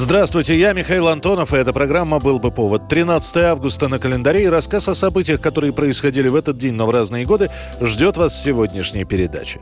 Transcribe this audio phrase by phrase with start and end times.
[0.00, 2.88] Здравствуйте, я Михаил Антонов, и эта программа «Был бы повод».
[2.88, 6.90] 13 августа на календаре и рассказ о событиях, которые происходили в этот день, но в
[6.90, 9.58] разные годы, ждет вас в сегодняшней передаче.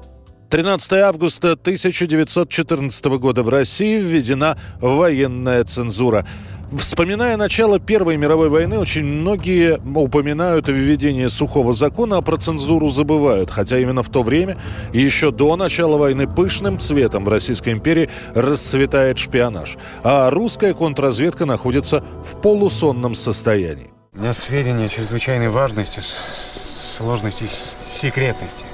[0.50, 6.26] 13 августа 1914 года в России введена военная цензура–
[6.72, 12.90] Вспоминая начало Первой мировой войны, очень многие упоминают о введении сухого закона, а про цензуру
[12.90, 13.50] забывают.
[13.50, 14.58] Хотя именно в то время,
[14.92, 19.76] еще до начала войны, пышным цветом в Российской империи расцветает шпионаж.
[20.02, 23.92] А русская контрразведка находится в полусонном состоянии.
[24.14, 27.44] У меня сведения чрезвычайной важности, сложности,
[27.89, 28.64] секретности.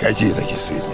[0.00, 0.86] Какие такие сведения?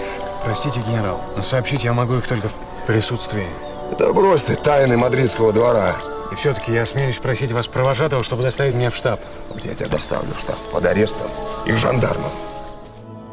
[0.43, 2.53] Простите, генерал, но сообщить я могу их только в
[2.85, 3.45] присутствии.
[3.91, 5.95] Это брось ты, тайны мадридского двора.
[6.33, 9.21] И все-таки я осмелюсь просить вас провожатого, чтобы доставить меня в штаб.
[9.63, 11.29] Я тебя доставлю в штаб под арестом
[11.67, 12.31] и к жандармам.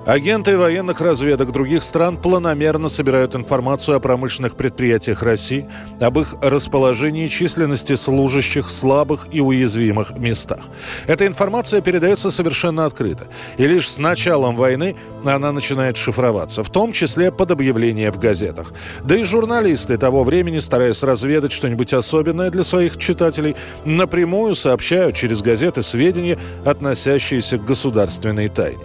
[0.06, 5.68] Агенты военных разведок других стран планомерно собирают информацию о промышленных предприятиях России,
[6.00, 10.60] об их расположении, численности служащих, слабых и уязвимых местах.
[11.06, 13.26] Эта информация передается совершенно открыто.
[13.58, 18.72] И лишь с началом войны она начинает шифроваться, в том числе под объявления в газетах.
[19.04, 23.54] Да и журналисты того времени, стараясь разведать что-нибудь особенное для своих читателей,
[23.84, 28.80] напрямую сообщают через газеты сведения, относящиеся к государственной тайне.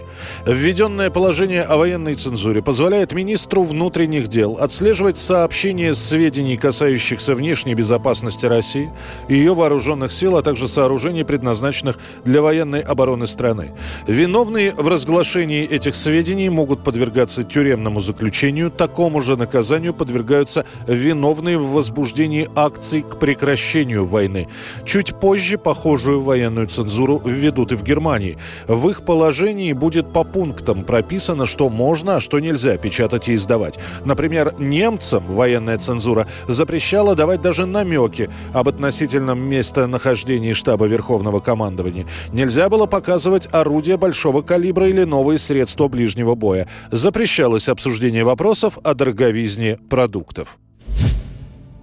[0.46, 7.76] Введенная Специальное положение о военной цензуре позволяет министру внутренних дел отслеживать сообщения сведений, касающихся внешней
[7.76, 8.92] безопасности России,
[9.30, 13.74] ее вооруженных сил, а также сооружений, предназначенных для военной обороны страны.
[14.08, 21.70] Виновные в разглашении этих сведений могут подвергаться тюремному заключению, такому же наказанию подвергаются виновные в
[21.70, 24.48] возбуждении акций к прекращению войны.
[24.86, 28.40] Чуть позже похожую военную цензуру введут и в Германии.
[28.68, 33.78] В их положении будет по пунктам прописано, что можно, а что нельзя печатать и издавать.
[34.06, 42.06] Например, немцам военная цензура запрещала давать даже намеки об относительном местонахождении штаба Верховного командования.
[42.32, 46.66] Нельзя было показывать орудия большого калибра или новые средства ближнего боя.
[46.92, 50.58] Запрещалось обсуждение вопросов о дороговизне продуктов.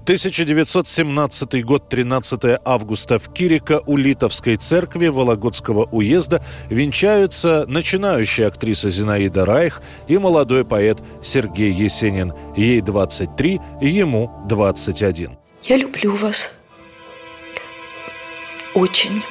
[0.02, 10.18] 1917 год, 13 августа в Кирико-Улитовской церкви Вологодского уезда венчаются начинающая актриса Зинаида Райх и
[10.18, 12.32] молодой поэт Сергей Есенин.
[12.56, 15.38] Ей 23, ему 21.
[15.62, 16.52] Я люблю вас.
[18.74, 19.22] Очень.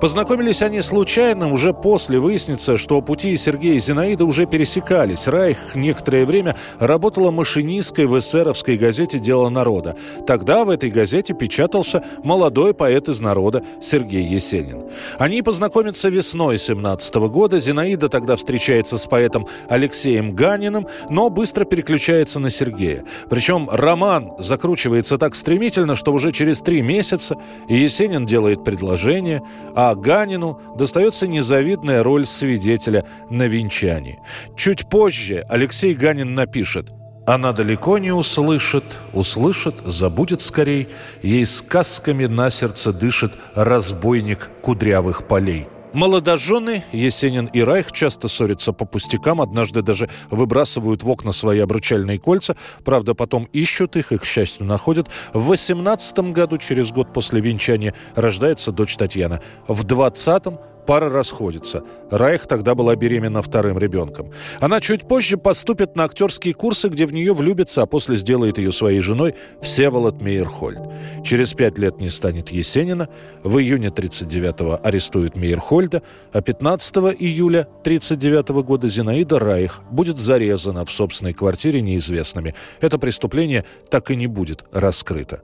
[0.00, 5.26] Познакомились они случайно, уже после выяснится, что пути Сергея и Зинаида уже пересекались.
[5.26, 9.96] Райх некоторое время работала машинисткой в эсеровской газете «Дело народа».
[10.24, 14.84] Тогда в этой газете печатался молодой поэт из народа Сергей Есенин.
[15.18, 17.58] Они познакомятся весной 17 года.
[17.58, 23.04] Зинаида тогда встречается с поэтом Алексеем Ганиным, но быстро переключается на Сергея.
[23.28, 27.36] Причем роман закручивается так стремительно, что уже через три месяца
[27.68, 29.42] Есенин делает предложение,
[29.74, 34.18] а а Ганину достается незавидная роль свидетеля на венчании.
[34.56, 36.90] Чуть позже Алексей Ганин напишет
[37.28, 40.88] она далеко не услышит, услышит, забудет скорей,
[41.20, 45.68] Ей сказками на сердце дышит разбойник кудрявых полей.
[45.98, 52.20] Молодожены Есенин и Райх часто ссорятся по пустякам, однажды даже выбрасывают в окна свои обручальные
[52.20, 52.56] кольца.
[52.84, 55.08] Правда, потом ищут их, их, к счастью, находят.
[55.32, 59.42] В 18 году, через год после венчания, рождается дочь Татьяна.
[59.66, 61.82] В 20-м пара расходится.
[62.10, 64.32] Райх тогда была беременна вторым ребенком.
[64.58, 68.72] Она чуть позже поступит на актерские курсы, где в нее влюбится, а после сделает ее
[68.72, 70.80] своей женой Всеволод Мейерхольд.
[71.22, 73.10] Через пять лет не станет Есенина.
[73.44, 80.90] В июне 39-го арестуют Мейерхольда, а 15 июля 39 года Зинаида Райх будет зарезана в
[80.90, 82.54] собственной квартире неизвестными.
[82.80, 85.42] Это преступление так и не будет раскрыто.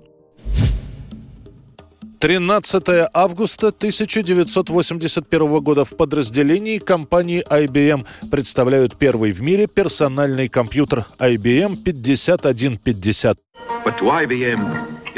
[2.25, 11.77] 13 августа 1981 года в подразделении компании IBM представляют первый в мире персональный компьютер IBM
[11.85, 13.37] 5150.
[13.85, 15.15] But to IBM,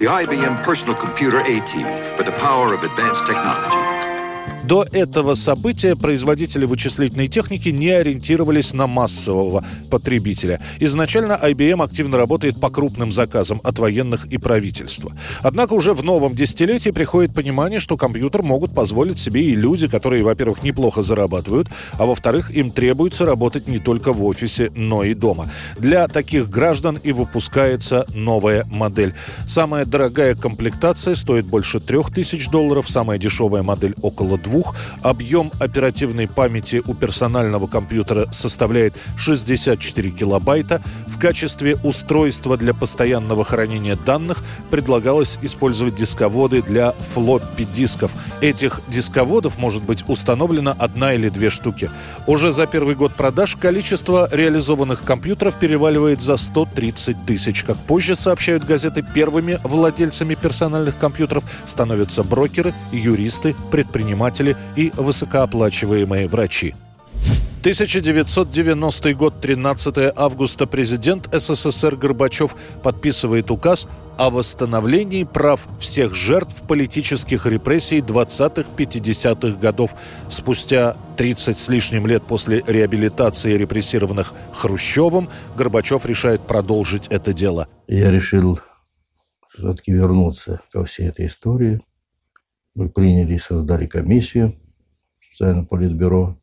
[0.00, 1.86] IBM personal computer A-Team
[2.16, 3.89] for the power of advanced technology.
[4.64, 10.60] До этого события производители вычислительной техники не ориентировались на массового потребителя.
[10.78, 15.12] Изначально IBM активно работает по крупным заказам от военных и правительства.
[15.42, 20.22] Однако уже в новом десятилетии приходит понимание, что компьютер могут позволить себе и люди, которые,
[20.22, 25.50] во-первых, неплохо зарабатывают, а во-вторых, им требуется работать не только в офисе, но и дома.
[25.78, 29.14] Для таких граждан и выпускается новая модель.
[29.46, 34.49] Самая дорогая комплектация стоит больше 3000 долларов, самая дешевая модель около 2
[35.02, 40.80] Объем оперативной памяти у персонального компьютера составляет 64 килобайта.
[41.06, 44.38] В качестве устройства для постоянного хранения данных
[44.70, 48.12] предлагалось использовать дисководы для флоппи-дисков.
[48.40, 51.90] Этих дисководов может быть установлена одна или две штуки.
[52.26, 57.62] Уже за первый год продаж количество реализованных компьютеров переваливает за 130 тысяч.
[57.64, 66.28] Как позже сообщают газеты, первыми владельцами персональных компьютеров становятся брокеры, юристы, предприниматели служители и высокооплачиваемые
[66.28, 66.74] врачи.
[67.60, 77.44] 1990 год, 13 августа, президент СССР Горбачев подписывает указ о восстановлении прав всех жертв политических
[77.44, 79.94] репрессий 20-50-х годов.
[80.30, 87.68] Спустя 30 с лишним лет после реабилитации репрессированных Хрущевым, Горбачев решает продолжить это дело.
[87.88, 88.58] Я решил
[89.50, 91.78] все-таки вернуться ко всей этой истории–
[92.74, 94.58] мы приняли и создали комиссию,
[95.20, 96.40] специальное политбюро,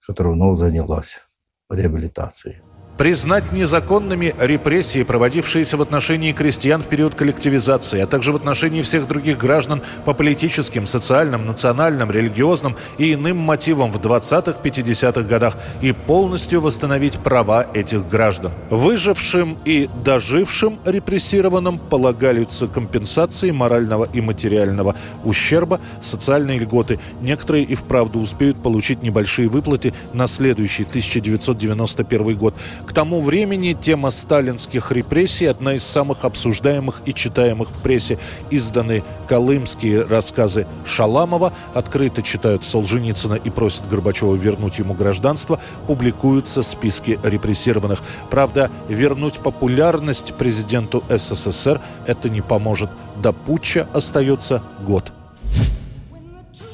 [0.00, 1.28] которая вновь занялась
[1.68, 2.62] реабилитацией
[3.00, 9.08] признать незаконными репрессии, проводившиеся в отношении крестьян в период коллективизации, а также в отношении всех
[9.08, 16.60] других граждан по политическим, социальным, национальным, религиозным и иным мотивам в 20-50-х годах и полностью
[16.60, 18.52] восстановить права этих граждан.
[18.68, 24.94] Выжившим и дожившим репрессированным полагаются компенсации морального и материального
[25.24, 27.00] ущерба, социальные льготы.
[27.22, 32.54] Некоторые и вправду успеют получить небольшие выплаты на следующий 1991 год.
[32.90, 38.18] К тому времени тема сталинских репрессий одна из самых обсуждаемых и читаемых в прессе.
[38.50, 47.16] Изданы колымские рассказы Шаламова, открыто читают Солженицына и просят Горбачева вернуть ему гражданство, публикуются списки
[47.22, 48.02] репрессированных.
[48.28, 52.90] Правда, вернуть популярность президенту СССР это не поможет.
[53.22, 55.12] До путча остается год.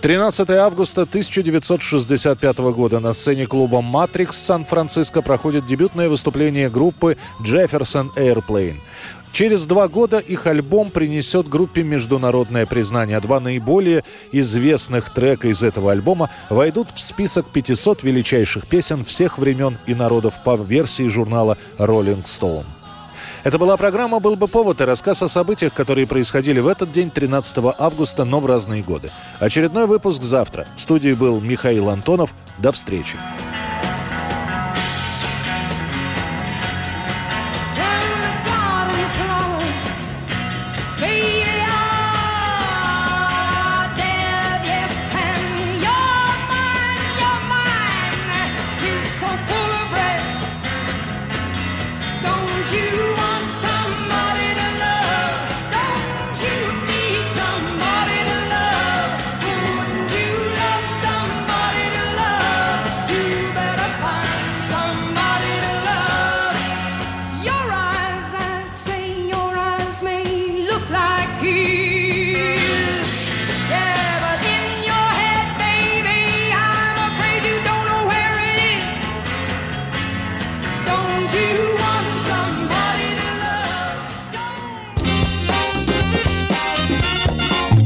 [0.03, 8.77] 13 августа 1965 года на сцене клуба «Матрикс» Сан-Франциско проходит дебютное выступление группы «Jefferson Airplane».
[9.33, 13.21] Через два года их альбом принесет группе международное признание.
[13.21, 14.03] Два наиболее
[14.33, 20.43] известных трека из этого альбома войдут в список 500 величайших песен всех времен и народов
[20.43, 22.65] по версии журнала Rolling Stone.
[23.47, 27.13] Это была программа «Был бы повод» и рассказ о событиях, которые происходили в этот день,
[27.13, 29.13] 13 августа, но в разные годы.
[29.39, 30.67] Очередной выпуск завтра.
[30.75, 32.35] В студии был Михаил Антонов.
[32.59, 33.15] До встречи.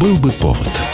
[0.00, 0.89] Был бы повод.